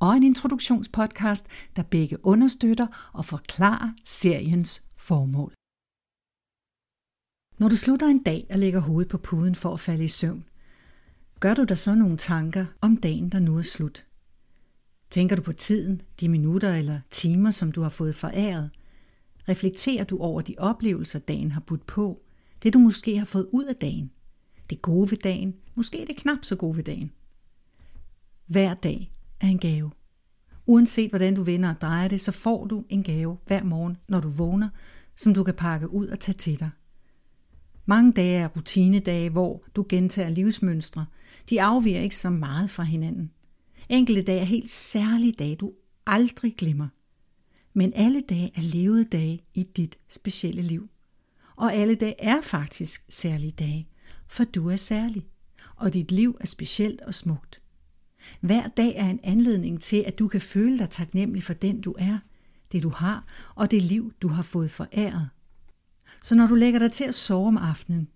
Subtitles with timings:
[0.00, 1.46] og en introduktionspodcast,
[1.76, 5.52] der begge understøtter og forklarer seriens formål.
[7.58, 10.44] Når du slutter en dag og lægger hovedet på puden for at falde i søvn,
[11.40, 14.06] gør du dig så nogle tanker om dagen, der nu er slut?
[15.10, 18.70] Tænker du på tiden, de minutter eller timer, som du har fået foræret?
[19.48, 22.22] Reflekterer du over de oplevelser, dagen har budt på?
[22.62, 24.10] Det du måske har fået ud af dagen?
[24.70, 25.54] Det gode ved dagen?
[25.74, 27.12] Måske det knap så gode ved dagen?
[28.46, 29.90] Hver dag er en gave.
[30.66, 34.20] Uanset hvordan du vender og drejer det, så får du en gave hver morgen, når
[34.20, 34.68] du vågner,
[35.16, 36.70] som du kan pakke ud og tage til dig.
[37.86, 41.06] Mange dage er rutinedage, hvor du gentager livsmønstre.
[41.50, 43.30] De afviger ikke så meget fra hinanden.
[43.88, 45.72] Enkelte dage er helt særlige dage, du
[46.06, 46.88] aldrig glemmer.
[47.74, 50.88] Men alle dage er levede dage i dit specielle liv.
[51.56, 53.88] Og alle dage er faktisk særlige dage,
[54.28, 55.26] for du er særlig,
[55.76, 57.59] og dit liv er specielt og smukt.
[58.40, 61.94] Hver dag er en anledning til, at du kan føle dig taknemmelig for den du
[61.98, 62.18] er,
[62.72, 65.28] det du har og det liv du har fået foræret.
[66.22, 68.08] Så når du lægger dig til at sove om aftenen,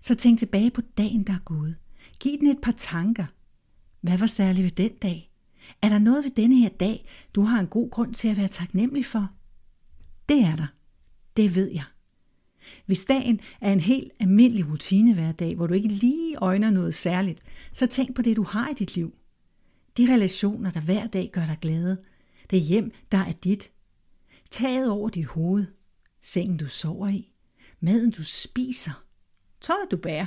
[0.00, 1.76] så tænk tilbage på dagen, der er gået.
[2.20, 3.24] Giv den et par tanker.
[4.00, 5.30] Hvad var særligt ved den dag?
[5.82, 8.48] Er der noget ved denne her dag, du har en god grund til at være
[8.48, 9.30] taknemmelig for?
[10.28, 10.66] Det er der.
[11.36, 11.84] Det ved jeg.
[12.86, 16.94] Hvis dagen er en helt almindelig rutine hver dag, hvor du ikke lige øjner noget
[16.94, 17.42] særligt,
[17.72, 19.14] så tænk på det, du har i dit liv.
[19.98, 22.02] De relationer, der hver dag gør dig glade.
[22.50, 23.70] Det hjem, der er dit.
[24.50, 25.66] Taget over dit hoved.
[26.20, 27.32] Sengen, du sover i.
[27.80, 29.04] Maden, du spiser.
[29.60, 30.26] Tøjet, du bærer.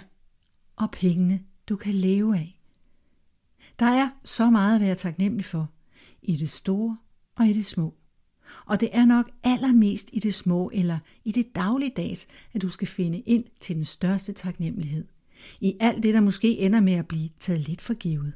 [0.75, 2.59] Og pengene, du kan leve af.
[3.79, 5.72] Der er så meget at være taknemmelig for.
[6.22, 6.97] I det store
[7.35, 7.96] og i det små.
[8.66, 12.88] Og det er nok allermest i det små eller i det dagligdags, at du skal
[12.88, 15.07] finde ind til den største taknemmelighed.
[15.59, 18.34] I alt det, der måske ender med at blive taget lidt for givet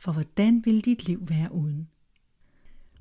[0.00, 1.88] for hvordan vil dit liv være uden?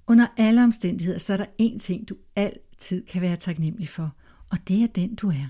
[0.08, 4.16] Under alle omstændigheder, så er der én ting, du altid kan være taknemmelig for,
[4.50, 5.50] og det er den, du er.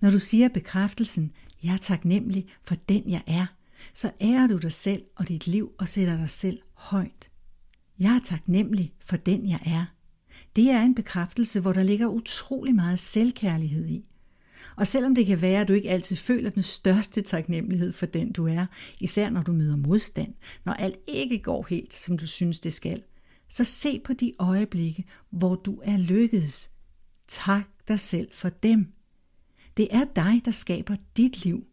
[0.00, 1.32] Når du siger bekræftelsen,
[1.62, 3.46] jeg er taknemmelig for den, jeg er,
[3.94, 7.30] så ærer du dig selv og dit liv og sætter dig selv højt.
[7.98, 9.84] Jeg er taknemmelig for den, jeg er.
[10.56, 14.04] Det er en bekræftelse, hvor der ligger utrolig meget selvkærlighed i.
[14.80, 18.32] Og selvom det kan være, at du ikke altid føler den største taknemmelighed for den
[18.32, 18.66] du er,
[19.00, 23.02] især når du møder modstand, når alt ikke går helt, som du synes det skal,
[23.48, 26.70] så se på de øjeblikke, hvor du er lykkedes.
[27.28, 28.92] Tak dig selv for dem.
[29.76, 31.66] Det er dig, der skaber dit liv.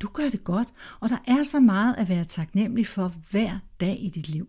[0.00, 0.68] Du gør det godt,
[1.00, 4.48] og der er så meget at være taknemmelig for hver dag i dit liv.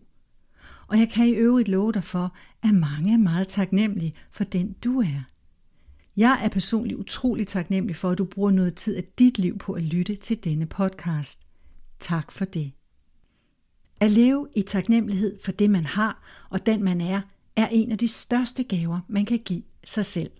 [0.88, 4.72] Og jeg kan i øvrigt love dig for, at mange er meget taknemmelige for den
[4.72, 5.35] du er.
[6.16, 9.72] Jeg er personligt utrolig taknemmelig for, at du bruger noget tid af dit liv på
[9.72, 11.46] at lytte til denne podcast.
[11.98, 12.72] Tak for det.
[14.00, 17.20] At leve i taknemmelighed for det, man har og den, man er,
[17.56, 20.30] er en af de største gaver, man kan give sig selv.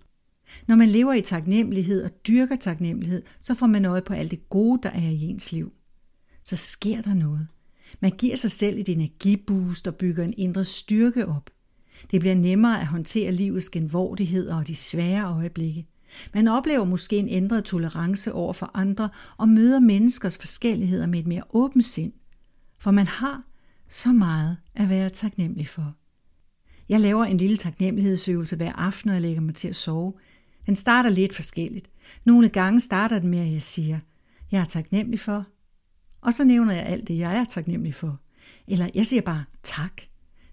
[0.67, 4.49] Når man lever i taknemmelighed og dyrker taknemmelighed, så får man øje på alt det
[4.49, 5.73] gode, der er i ens liv.
[6.43, 7.47] Så sker der noget.
[7.99, 11.49] Man giver sig selv et energiboost og bygger en indre styrke op.
[12.11, 15.87] Det bliver nemmere at håndtere livets genvordigheder og de svære øjeblikke.
[16.33, 21.27] Man oplever måske en ændret tolerance over for andre og møder menneskers forskelligheder med et
[21.27, 22.13] mere åbent sind.
[22.79, 23.43] For man har
[23.87, 25.95] så meget at være taknemmelig for.
[26.89, 30.13] Jeg laver en lille taknemmelighedsøvelse hver aften, når jeg lægger mig til at sove.
[30.65, 31.89] Den starter lidt forskelligt.
[32.25, 33.99] Nogle gange starter den med, at jeg siger,
[34.51, 35.45] jeg er taknemmelig for,
[36.21, 38.19] og så nævner jeg alt det, jeg er taknemmelig for.
[38.67, 40.01] Eller jeg siger bare tak.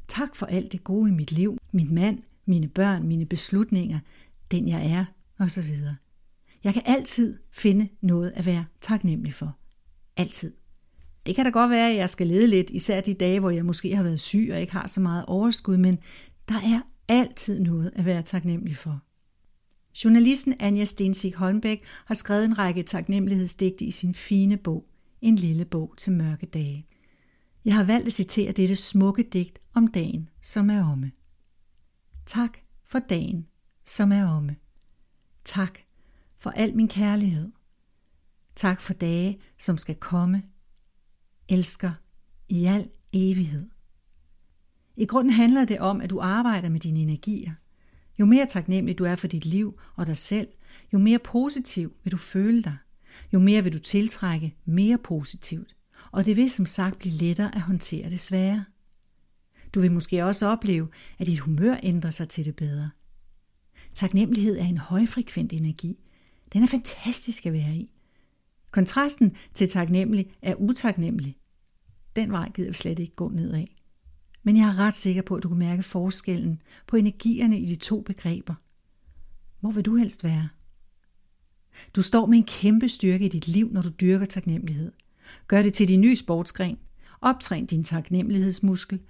[0.08, 3.98] Tak for alt det gode i mit liv, min mand, mine børn, mine beslutninger,
[4.50, 5.04] den jeg er,
[5.38, 5.70] osv.
[6.64, 9.56] Jeg kan altid finde noget at være taknemmelig for.
[10.16, 10.52] Altid.
[11.26, 13.64] Det kan da godt være, at jeg skal lede lidt, især de dage, hvor jeg
[13.64, 15.98] måske har været syg og ikke har så meget overskud, men
[16.48, 19.00] der er altid noget at være taknemmelig for.
[20.04, 24.84] Journalisten Anja Stensik Holmbæk har skrevet en række taknemmelighedsdigte i sin fine bog,
[25.20, 26.86] En lille bog til mørke dage.
[27.64, 31.12] Jeg har valgt at citere dette smukke digt om dagen, som er omme.
[32.26, 33.46] Tak for dagen,
[33.84, 34.56] som er omme.
[35.44, 35.78] Tak
[36.38, 37.52] for al min kærlighed.
[38.54, 40.42] Tak for dage, som skal komme.
[41.48, 41.92] Elsker
[42.48, 43.68] i al evighed.
[44.96, 47.52] I grunden handler det om, at du arbejder med dine energier.
[48.18, 50.48] Jo mere taknemmelig du er for dit liv og dig selv,
[50.92, 52.76] jo mere positiv vil du føle dig.
[53.32, 55.76] Jo mere vil du tiltrække mere positivt.
[56.14, 58.64] Og det vil som sagt blive lettere at håndtere det svære.
[59.74, 60.88] Du vil måske også opleve,
[61.18, 62.90] at dit humør ændrer sig til det bedre.
[63.94, 65.98] Taknemmelighed er en højfrekvent energi.
[66.52, 67.90] Den er fantastisk at være i.
[68.70, 71.36] Kontrasten til taknemmelig er utaknemmelig.
[72.16, 73.66] Den vej gider vi slet ikke gå nedad.
[74.42, 77.76] Men jeg er ret sikker på, at du kan mærke forskellen på energierne i de
[77.76, 78.54] to begreber.
[79.60, 80.48] Hvor vil du helst være?
[81.96, 84.92] Du står med en kæmpe styrke i dit liv, når du dyrker taknemmelighed.
[85.48, 86.78] Gør det til din nye sportsgren.
[87.20, 89.00] Optræn din taknemmelighedsmuskel.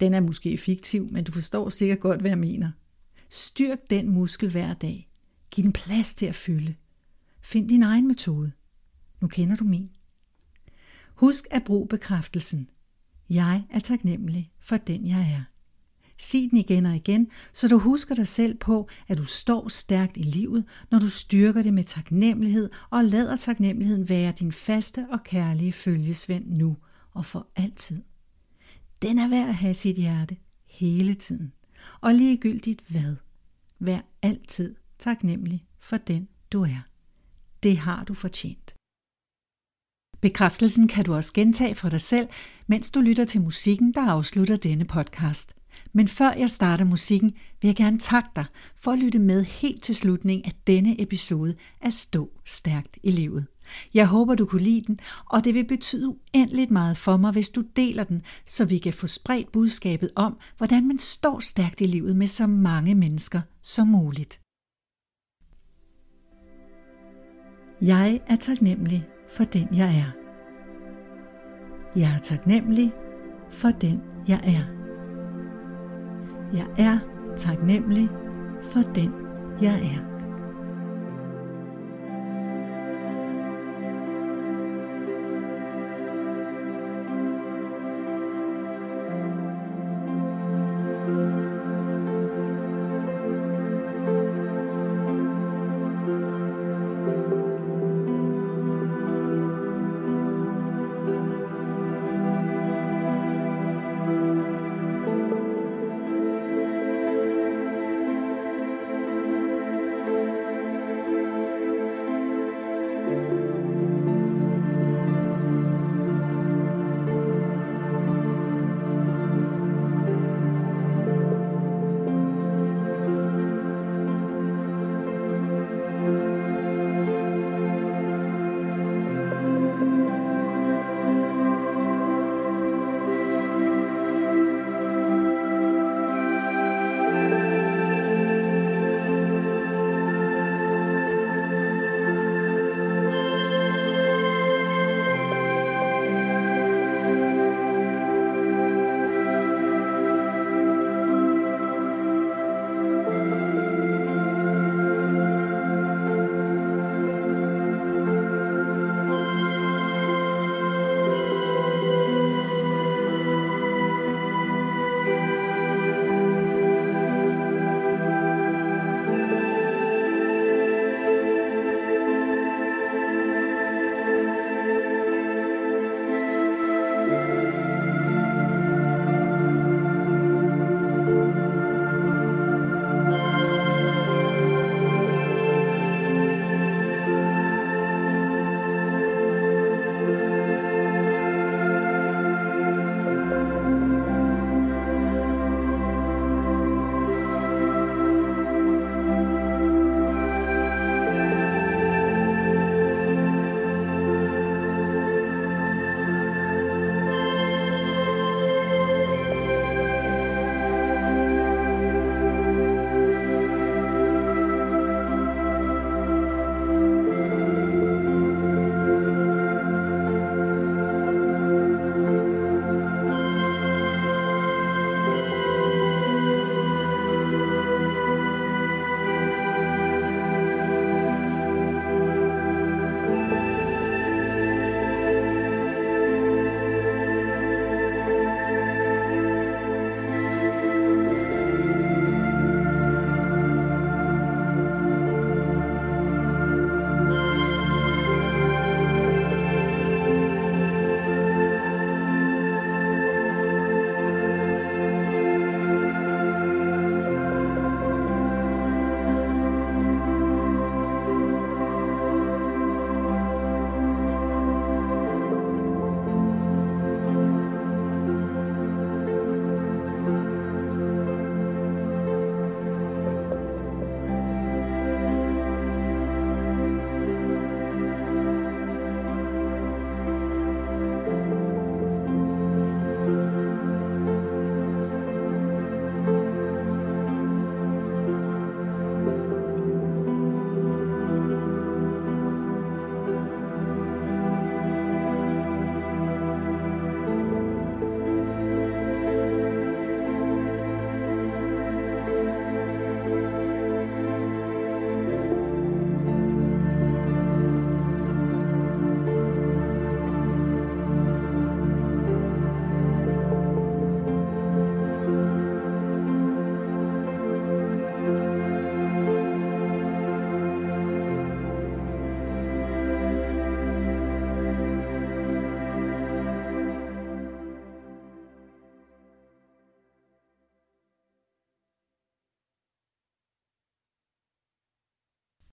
[0.00, 2.70] Den er måske fiktiv, men du forstår sikkert godt, hvad jeg mener.
[3.30, 5.08] Styrk den muskel hver dag.
[5.50, 6.74] Giv den plads til at fylde.
[7.40, 8.52] Find din egen metode.
[9.20, 9.90] Nu kender du min.
[11.14, 12.70] Husk at bruge bekræftelsen.
[13.30, 15.57] Jeg er taknemmelig for den jeg er.
[16.20, 20.16] Sig den igen og igen, så du husker dig selv på, at du står stærkt
[20.16, 25.22] i livet, når du styrker det med taknemmelighed og lader taknemmeligheden være din faste og
[25.24, 26.76] kærlige følgesvend nu
[27.14, 28.02] og for altid.
[29.02, 30.36] Den er værd at have sit hjerte
[30.66, 31.52] hele tiden.
[32.00, 33.16] Og ligegyldigt hvad.
[33.78, 36.88] Vær altid taknemmelig for den du er.
[37.62, 38.74] Det har du fortjent.
[40.20, 42.28] Bekræftelsen kan du også gentage for dig selv,
[42.66, 45.57] mens du lytter til musikken, der afslutter denne podcast.
[45.92, 48.44] Men før jeg starter musikken, vil jeg gerne takke dig
[48.76, 53.46] for at lytte med helt til slutningen af denne episode af Stå Stærkt i Livet.
[53.94, 57.50] Jeg håber, du kunne lide den, og det vil betyde uendeligt meget for mig, hvis
[57.50, 61.84] du deler den, så vi kan få spredt budskabet om, hvordan man står stærkt i
[61.84, 64.40] livet med så mange mennesker som muligt.
[67.82, 70.10] Jeg er taknemmelig for den jeg er.
[71.96, 72.92] Jeg er taknemmelig
[73.50, 74.77] for den jeg er.
[76.52, 76.98] Jeg er
[77.36, 78.08] taknemmelig
[78.62, 79.12] for den
[79.60, 80.17] jeg er.